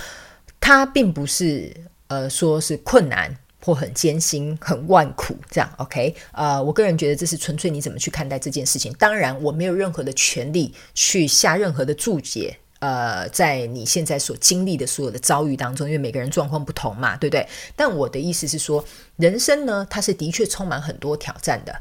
[0.58, 1.72] 它并不是
[2.08, 3.36] 呃说是困难。
[3.64, 6.14] 或很艰辛、很万苦，这样 OK？
[6.32, 8.92] 呃，我个人觉得这是纯粹你怎么去看待这件事情。
[8.94, 12.56] 当然，我没有任何的权利去下任何的注解。
[12.80, 17.46] 呃，在你现在所经历的所有的遭遇当中，因为每个人状况不同嘛，对不对？
[17.76, 21.72] 但我的意思是说，人生呢，它是的确充满很多挑战的。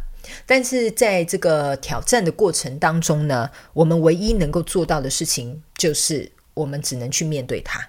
[0.45, 7.83] 但是在这个挑战的过程当中呢，我们唯一能够做到的事情，就是我们只能去面对它。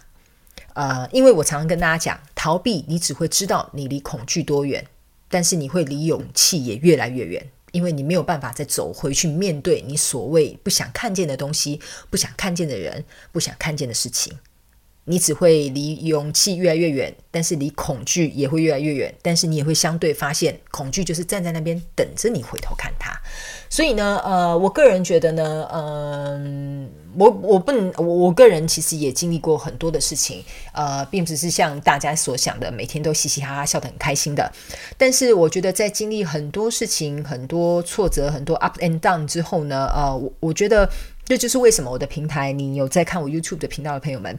[0.75, 4.87] 呃，因为我常常跟大家讲，逃避你只会知道你离恐惧多远，
[5.29, 11.81] 但是你会离勇气也越来越远，因为你没有办法再走回去面对你所谓不想看见的东西、
[12.11, 14.33] 不想看见的人、不想看见的事情。
[15.05, 23.13] 你只会离勇气越来越远，但是离恐惧也会越来越远，但是你也会相对发现，恐惧就是站在那边等着你回头看它。
[23.69, 34.53] 所以呢，呃，我个人觉得呢，嗯、我我不能，我我个人其实也经历过很多的事情，呃，并不是像大家所想的每天都嘻嘻哈哈笑得很开心的。
[34.97, 40.89] 但是我觉得在经历很多事情、很多挫折、很多 up and down 之后呢，呃，我我觉得
[41.25, 44.39] 这就是为什么我的平台，你有在看我 YouTube 的频道的朋友们，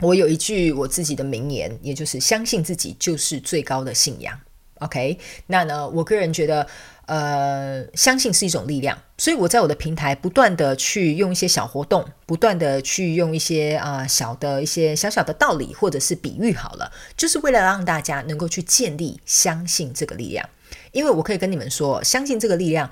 [0.00, 4.40] 我有一句我自己的名言，也就是相信自己就是最高的信仰。
[4.80, 6.66] OK，那呢，我个人觉得。
[7.06, 20.48] 呃，相信是一种力量，所以我在我的平台不断的去用一些小活动，不断的去用一些啊、小的一些小小的道理或者是比喻好了，就是为了让大家能够去建立相信这个力量。
[20.92, 22.88] 因为我可以跟你们说，相信这个力量，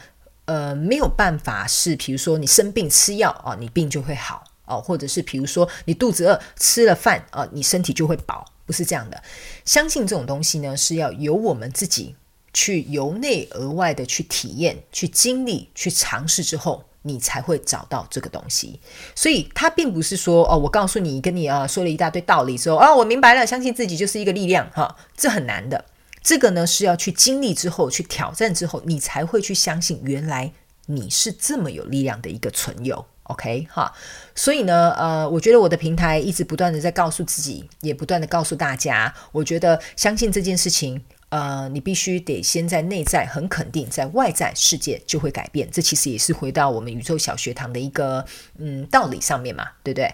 [0.47, 9.23] 呃，没有办法是，比如说你生病吃药啊、哦，你病就会好哦，或者是比如说你肚子饿吃了饭啊、你身体就会饱，不是这样的。
[9.65, 12.15] 相信这种东西呢，是要由我们自己。
[12.53, 18.81] 去由内而外的去体验、去经历、去尝试之后，你才会找到这个东西。
[19.15, 25.85] 所以，它并不是说哦，我告诉你，跟你啊说了一大堆道理之后，啊，我明白了，相信自己就是一个力量哈，这很难的。
[26.25, 30.53] 这个呢是要去经历之后、去挑战之后，你才会去相信，原来
[30.87, 33.07] 你是这么有力量的一个存有。
[33.31, 33.93] OK 哈，
[34.35, 41.03] 所以呢，呃，我觉得我的平台一直不断的在告诉自己，也不断的告诉大家，我觉得相信这件事情。
[41.31, 45.69] 呃，你必须得先在内在很肯定，在外在世界就会改变。
[45.71, 48.25] 这其实也是回到我们宇宙小学堂的一个
[48.59, 50.12] 嗯道理上面嘛，对不对？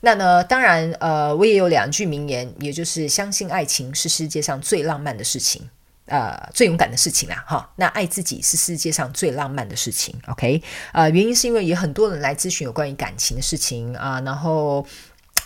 [0.00, 5.70] 那呢，当然，呃，我也有两句名言，也就是相信爱情是世界上最浪漫的事情，
[6.08, 7.70] 呃，最勇敢的事情啦，哈。
[7.76, 10.62] 那爱自己是世界上最浪漫的事情，OK？
[10.92, 14.84] 呃，原因是因为有很多人来咨询有关于感情的事情啊，然后。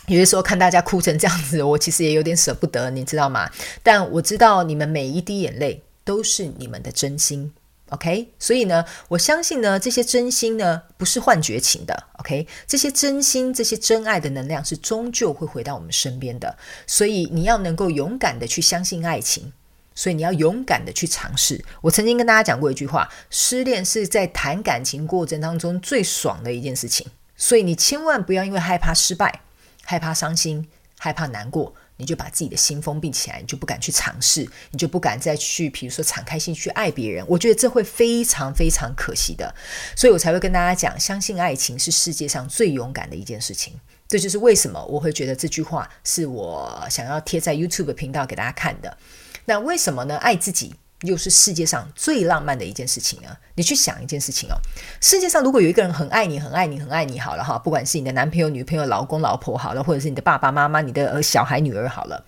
[0.07, 3.49] 有的时候看大家哭成这样子，我其实也有点舍不得，你知道吗？
[3.81, 7.53] 但我知道你们每一滴眼泪都是你们的真心
[7.87, 8.27] ，OK？
[8.37, 12.45] 所以呢，我相信呢，这些真心呢不是幻觉情的，OK？
[12.67, 16.57] 这些真心、这些真爱的能量是终究会回到我们身边的。
[16.85, 19.53] 所以你要能够勇敢的去相信爱情，
[19.95, 21.63] 所以你要勇敢的去尝试。
[21.81, 27.07] 我曾经跟大家讲过一句话：失恋是在谈感情过程当中最爽的一件事情。
[27.35, 29.41] 所以你千万不要因为害怕失败。
[29.85, 30.65] 害怕伤心，
[30.97, 37.25] 害怕难过，你就把自己的心封闭起来，你就不敢去尝试，你就不敢再去，比如说敞开心去爱别人。
[37.27, 39.53] 我觉得这会非常非常可惜的，
[39.93, 43.73] 所以我才会跟大家讲，相信爱情是世界上最勇敢的一件事情。
[44.07, 48.97] 这就是为什么我会觉得这句话是我想要贴在 YouTube 频道给大家看的。
[49.45, 50.17] 那为什么呢？
[50.17, 50.75] 爱自己。
[51.03, 53.27] 又是世界上最浪漫的一件事情呢？
[53.55, 54.55] 你去想一件事情哦，
[55.01, 62.23] 世界上如果有一个人很爱你、很爱你、很爱你，好了哈，不管是你的男朋友、女朋友、老公、老婆，好了，或者是你的爸爸妈妈、你的小孩、女儿，好了，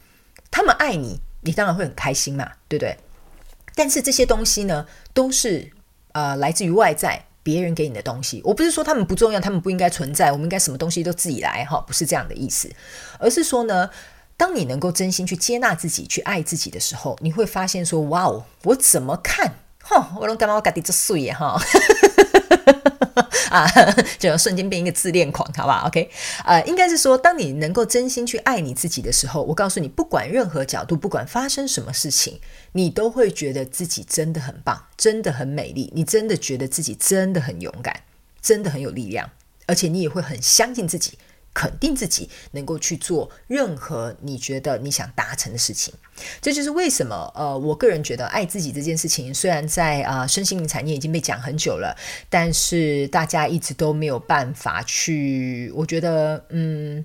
[0.52, 2.98] 他们爱你，你当然会很开心嘛，对不对？
[3.76, 5.72] 但是这些东西呢，都是
[6.12, 8.42] 呃来自于外在别人给你的东西。
[8.44, 12.70] 我不是说他们不重要，他们不应该存在，我们应该什么东西都自己来哈，不是这样的意思，
[13.20, 13.90] 而是说呢。
[14.38, 19.56] 当你能够真心去接纳自己、去爱自己的时候，你会发现说：“哇哦，我怎么看？
[19.82, 20.56] 哈，我都干嘛？
[20.56, 21.60] 我搞的这碎哈。
[23.50, 23.66] ”啊，
[24.20, 26.10] 就瞬间变一个自恋狂，好不好？OK，
[26.44, 32.42] 呃，应该是说，当你能够真心去爱你自己的时候，我告诉你，不管任何角度，不管发生什么事情，
[32.74, 38.02] 你都会觉得自己真的很棒，真的很美丽，你真的觉得自己真的很勇敢，
[38.42, 39.30] 真的很有力量，
[39.68, 41.18] 而且你也会很相信自己。
[41.56, 45.92] 肯定自己能够去做任何你觉得你想达成的事情，
[46.42, 51.96] 这就是为什么呃，我个人觉得爱自己这件事情，虽然在啊、身心灵产业已经被讲很久了，
[52.30, 57.04] 但是大家一直都没有办法去，我觉得嗯。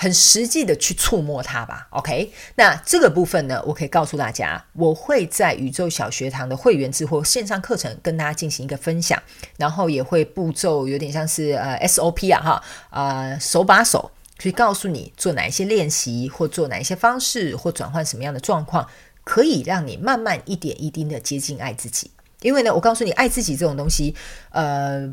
[0.00, 2.32] 很实际的去触摸它吧，OK？
[2.54, 9.20] 那这个部分呢，我可以告诉大家，我会在宇宙小学堂的会员制或线上课程跟大家进行一个分享，
[9.56, 18.88] 然后也会步骤有点像是呃 SOP 啊哈，呃手把手去告诉你做哪一些练习，或做哪一些方式，或转换什么样的状况，
[19.24, 22.12] 可以让你慢慢一点一滴的接近爱自己。
[22.42, 24.14] 因为呢，我告诉你，爱自己这种东西，
[24.50, 25.12] 呃。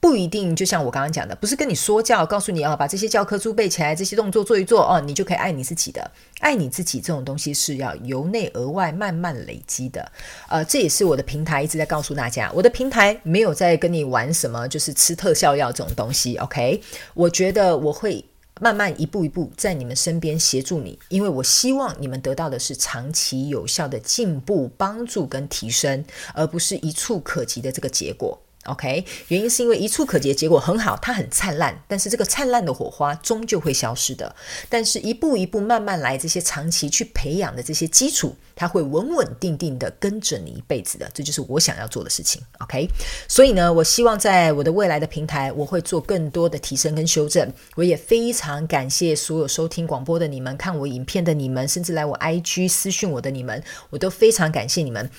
[0.00, 6.10] 不一定，就像我刚刚讲的，不是跟你说教，告诉你啊，把这些教科书背起来，这些动作做一做哦，你就可以爱你自己的。
[6.38, 10.10] 爱你自己这种东西是要由内而外慢慢累积的。
[10.48, 16.34] 呃，这也是我的平台一直在告诉大家，我的平台没有在跟你玩什么，就是吃特效药这种东西。
[16.38, 16.80] OK，
[17.12, 18.24] 我觉得我会
[18.58, 28.40] 慢慢一步一步在你们身边协助你，因为我希望你们得到的是长期有效的进步、帮助跟提升，而不是一触可及的这个结果。
[28.66, 34.36] OK，原因是因为一触可及结果很好，它很灿烂，但是这个灿烂的火花终究会消失的。
[34.68, 41.10] 但是一步一步慢慢来，这些长期去培养的这些基础，它会稳稳定定的跟着你一辈子的。
[41.14, 42.42] 这就是我想要做的事情。
[42.58, 42.86] OK，
[43.26, 47.50] 所以呢，我希望在我的未来的平台，我会做更多的提升跟修正。
[47.76, 55.10] 我也非常感谢所有收听广播的你们，看我影片的你们，甚至来我 IG 私讯我的你们，我都非常感谢你们。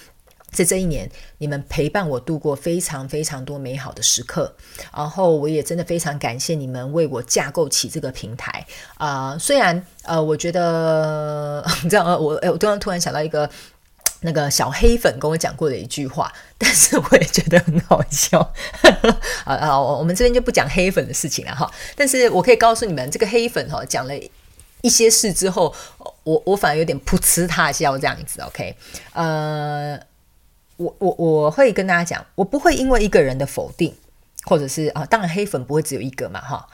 [0.51, 4.53] 在这一年，你们陪伴我度过非常非常多美好的时刻，
[4.93, 9.39] 然后我也真的非常感谢你们为我架构起这个平台啊、呃。
[9.39, 12.17] 虽然呃，我觉得你知道吗？
[12.17, 13.49] 我我突然突然想到一个
[14.19, 18.39] 那个小黑粉跟我讲过的一句话，但是我也觉得很好笑。
[19.45, 21.71] 啊啊，我们这边就不讲黑粉的事情了哈。
[21.95, 24.13] 但是我可以告诉你们，这个黑粉哈讲了
[24.81, 25.73] 一些事之后，
[26.23, 28.41] 我我反而有点噗嗤他笑这样子。
[28.41, 28.75] OK，
[29.13, 29.97] 呃。
[30.81, 33.93] 我我我会跟大家讲，我不会因为一个人的否定，
[34.45, 36.67] 或者是啊，当然黑粉不会只有一个嘛，哈，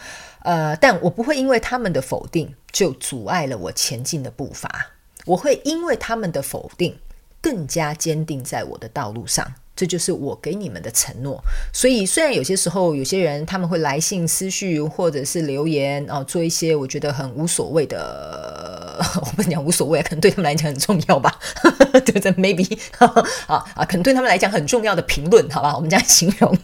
[0.44, 4.92] 呃，但我不会因为他们的否定就阻碍了我前进的步伐，
[5.26, 6.98] 我会因为他们的否定
[7.42, 9.54] 更加坚定在我的道路上。
[9.78, 11.42] 这就是我给你们的承诺。
[11.72, 21.40] 所以，虽然有些时候有些人他们会来信、私讯或者是留言啊，做一些我觉得很无所谓的， 我不讲无所谓，可能对他们来讲很重要吧，
[22.04, 22.78] 对不对？Maybe
[23.46, 25.76] 啊啊，可能对他们来讲很重要的评论，好吧？
[25.76, 26.58] 我们这样形容。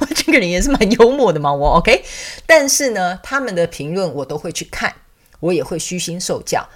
[0.00, 2.04] 我这个人也是蛮幽默的嘛，我 OK。
[2.46, 4.92] 但是呢，他们的评论我都会去看，
[5.40, 6.68] 我也会虚心受教。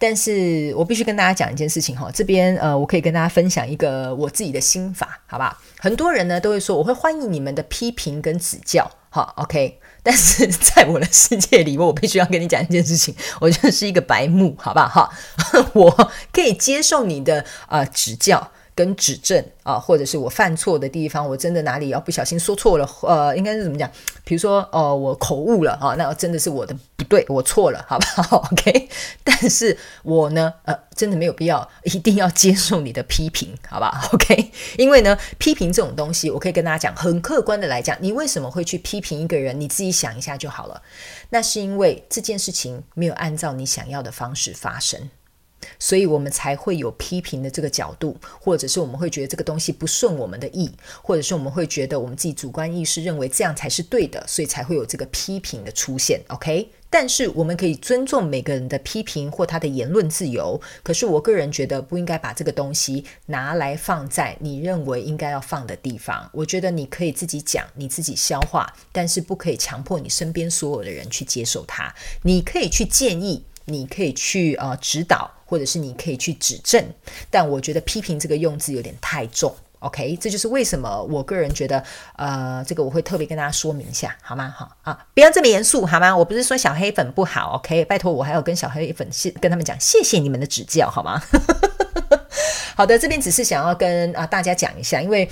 [0.00, 5.60] 但是我必须跟大家讲一件事情哈，这边呃，我可以跟大家分享一个我自己的心法，好吧？
[5.78, 9.78] 很多人呢都会说，我会欢迎你们的批评跟指教，好，OK。
[10.02, 14.88] 但是在我的世界里，我必须要跟你讲一件事情，我就是一个白目，好不好？
[14.88, 15.10] 哈，
[15.74, 18.50] 我可以接受你的呃指教。
[18.80, 23.90] 跟指正啊，或者是我犯错的地方，我真的哪里要不小心说错了，呃，应该是怎么讲？
[24.24, 28.88] 比如说，哦，我口误了啊，那真的是我的不对，我错了， 好不好？OK。
[29.22, 34.50] 但是我呢，呃，真的没有必要一定要接受你的批评，好不好？OK。
[34.78, 39.60] 因为呢，批评这种东西，我可以跟大家讲，很客观的来讲，你为什么会去批评一个人？
[39.60, 40.80] 你自己想一下就好了。
[41.28, 45.10] 那是因为这件事情没有按照你想要的方式发生。
[45.78, 50.70] 所以我们才会有批评的这个角度，或者是我们会觉得这个东西不顺我们的意，
[51.02, 56.20] 或者是我们会觉得我们自己主观意识认为这样才是对的，所以才会有这个批评的出现。
[56.28, 60.60] OK，但是我们可以尊重每个人的批评或他的言论自由。
[60.82, 66.28] 可是我个人觉得不应该把这个东西拿来放在你认为应该要放的地方。
[66.32, 71.94] 我觉得你可以自己讲，你自己消化，但是不可以强迫你身边所有的人去接受它。
[72.22, 73.44] 你可以去建议。
[73.66, 76.82] 你可以去呃指导，或者是你可以去指正，
[77.28, 80.16] 但我觉得批评这个用字有点太重，OK？
[80.20, 81.82] 这就是为什么我个人觉得
[82.14, 84.54] 呃，这个我会特别跟大家说明一下，好吗？
[84.56, 86.16] 好啊，不要这么严肃，好吗？
[86.16, 87.84] 我不是说小黑粉不好，OK？
[87.86, 91.20] 拜托我还要跟小黑粉谢跟他们讲，谢谢你们的指教，好吗？
[92.76, 95.28] 好的，这边只是想要跟啊、大家讲一下，因为。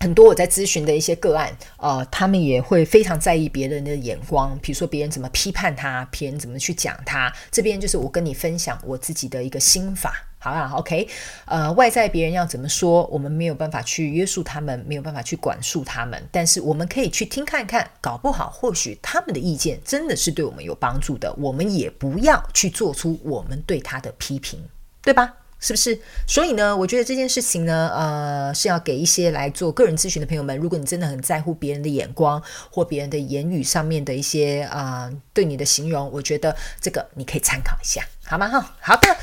[0.00, 7.32] 很多我在咨询的一些个案，呃，他们也会非常在意别人的眼光，比如说别人怎么批判他，别人怎么去讲他。
[7.50, 10.14] 这边就是我跟你分享我自己的一个心法。
[10.38, 11.08] 好不好？OK，
[11.46, 24.62] 呃，外在别人要怎么说，我们没有办法去约束他们，没有办法去管束他们，但是我们可以去听看看，搞不好或许他们的意见真的是对我们有帮助的，我们也不要去做出我们对他的批评，
[25.02, 25.34] 对吧？
[25.58, 25.98] 是不是？
[26.26, 38.02] 所以呢，我觉得这件事情呢，呃，是要给一些来做个人咨询的朋友们，如果你真的很在乎别人的眼光或别人的言语上面的一些啊、对你的形容，我觉得这个你可以参考一下。
[38.26, 38.48] 好吗？
[38.48, 39.16] 哈，好的。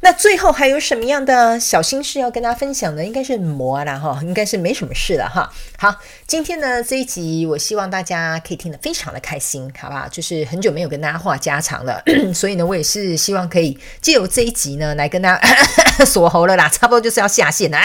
[0.00, 3.04] 那最后还有什么样的小心事要跟大家分享呢？
[3.04, 5.52] 应该是魔啦哈，应该是没什么事了哈。
[5.76, 10.06] 好，今天呢这一集，我希望大家可以听得非常的开心，好不好？
[10.08, 12.00] 就是很久没有跟大家话家常了，
[12.32, 15.40] 所以呢，我也是希望可以借由这一集呢，来跟大家
[16.06, 17.78] 锁喉了啦，差不多就是要下线了。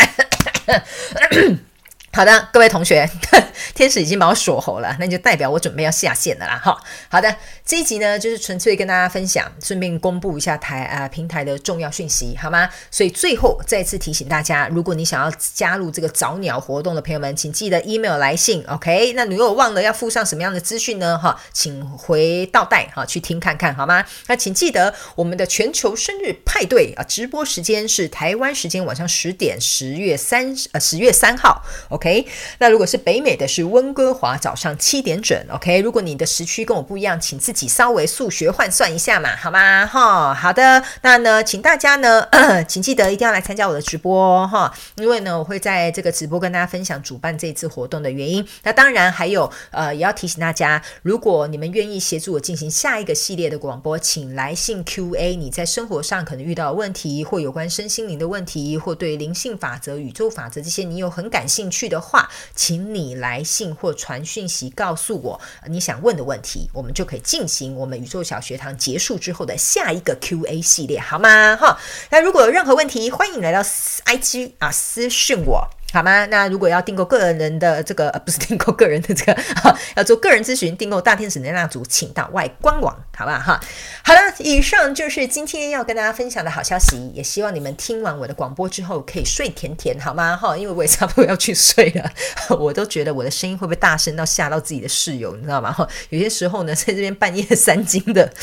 [2.16, 3.10] 好的，各位同学，
[3.74, 6.62] 天使已经把我锁喉了，那就代表我准备要下线了啦。
[6.64, 6.78] 哈，
[7.10, 7.36] 好的，
[7.66, 12.70] 这一集呢，就是纯粹跟大家分享，顺便公布一下台啊、呃、平台的重要讯息，好吗？
[12.92, 19.14] 所以最后再次提醒大家，如果你想要加入这个早鸟活动的朋友们，请记得 email 来信，OK？
[19.14, 21.18] 那你如果忘了要附上什么样的资讯呢？
[21.18, 24.06] 哈，请回倒带哈去听看看，好吗？
[24.28, 32.03] 那请记得我们的全球生日派对啊，直播时间是台湾时间晚上十点，十月三呃十月三号，OK？
[32.04, 32.28] OK，
[32.60, 35.80] 那如果是北美的是温哥华早上七点整，OK。
[35.80, 39.86] 如果你的时区跟我不一样，请自己稍微数学换算一下嘛，好吗？
[39.86, 40.84] 哈，好的。
[41.02, 42.28] 那呢，请大家呢，
[42.68, 48.46] 请记得一定要来参加我的直播哈，因为呢，我会在这个直播跟大家分享主办这一次活动的原因。
[48.64, 55.38] 那当然还有呃，也要提醒大家，如果你们愿意协助我进行下一个系列的广播，请来信 QA。
[55.38, 61.93] 你在生活上可能遇到的问题，或有关身心灵的问题，或对灵性法则、宇宙法则这些，你有很感兴趣的。
[61.94, 71.56] 的话，请你来信或传讯息告诉我你想问的问题，我们就可以进行我们宇宙小学堂结束之后的下一个 Q&A 系列，好吗？
[71.56, 71.78] 哈，
[72.10, 75.70] 那如果有任何问题，欢迎来到 IG 啊私讯我。
[75.94, 76.26] 好吗？
[76.26, 83.38] 那如果要订购个人的这个，呃，不是订购个人的这个， 哈，要做个人咨询，订购大天使能量组，请到外官网，好不好？
[83.38, 83.62] 哈，
[84.04, 90.36] 好了，以上就是今天要跟大家分享的好消息，也希望你们听完我的广播之后可以睡甜甜，好吗？
[90.36, 92.12] 哈，因为我也差不多要去睡了，
[92.58, 95.72] 我都觉得我的声音会不会大声到吓到自己的室友，你知道吗？
[95.72, 98.34] 哈，有些时候呢，在这边半夜三更的，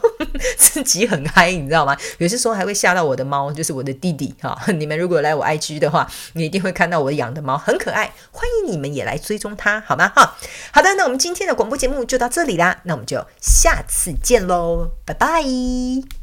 [0.58, 1.96] 自己很嗨，你知道吗？
[2.18, 10.08] 有些时候还会吓到我的猫，就是我的弟弟，哈，你们如果来我 IG 的话，你一定会看到我养的猫很可爱，欢迎你们也来追踪它，好吗？
[10.08, 10.36] 哈，
[10.72, 16.17] 好的，那我们今天的广播节目就到这里啦，那我们就下次见喽，拜拜。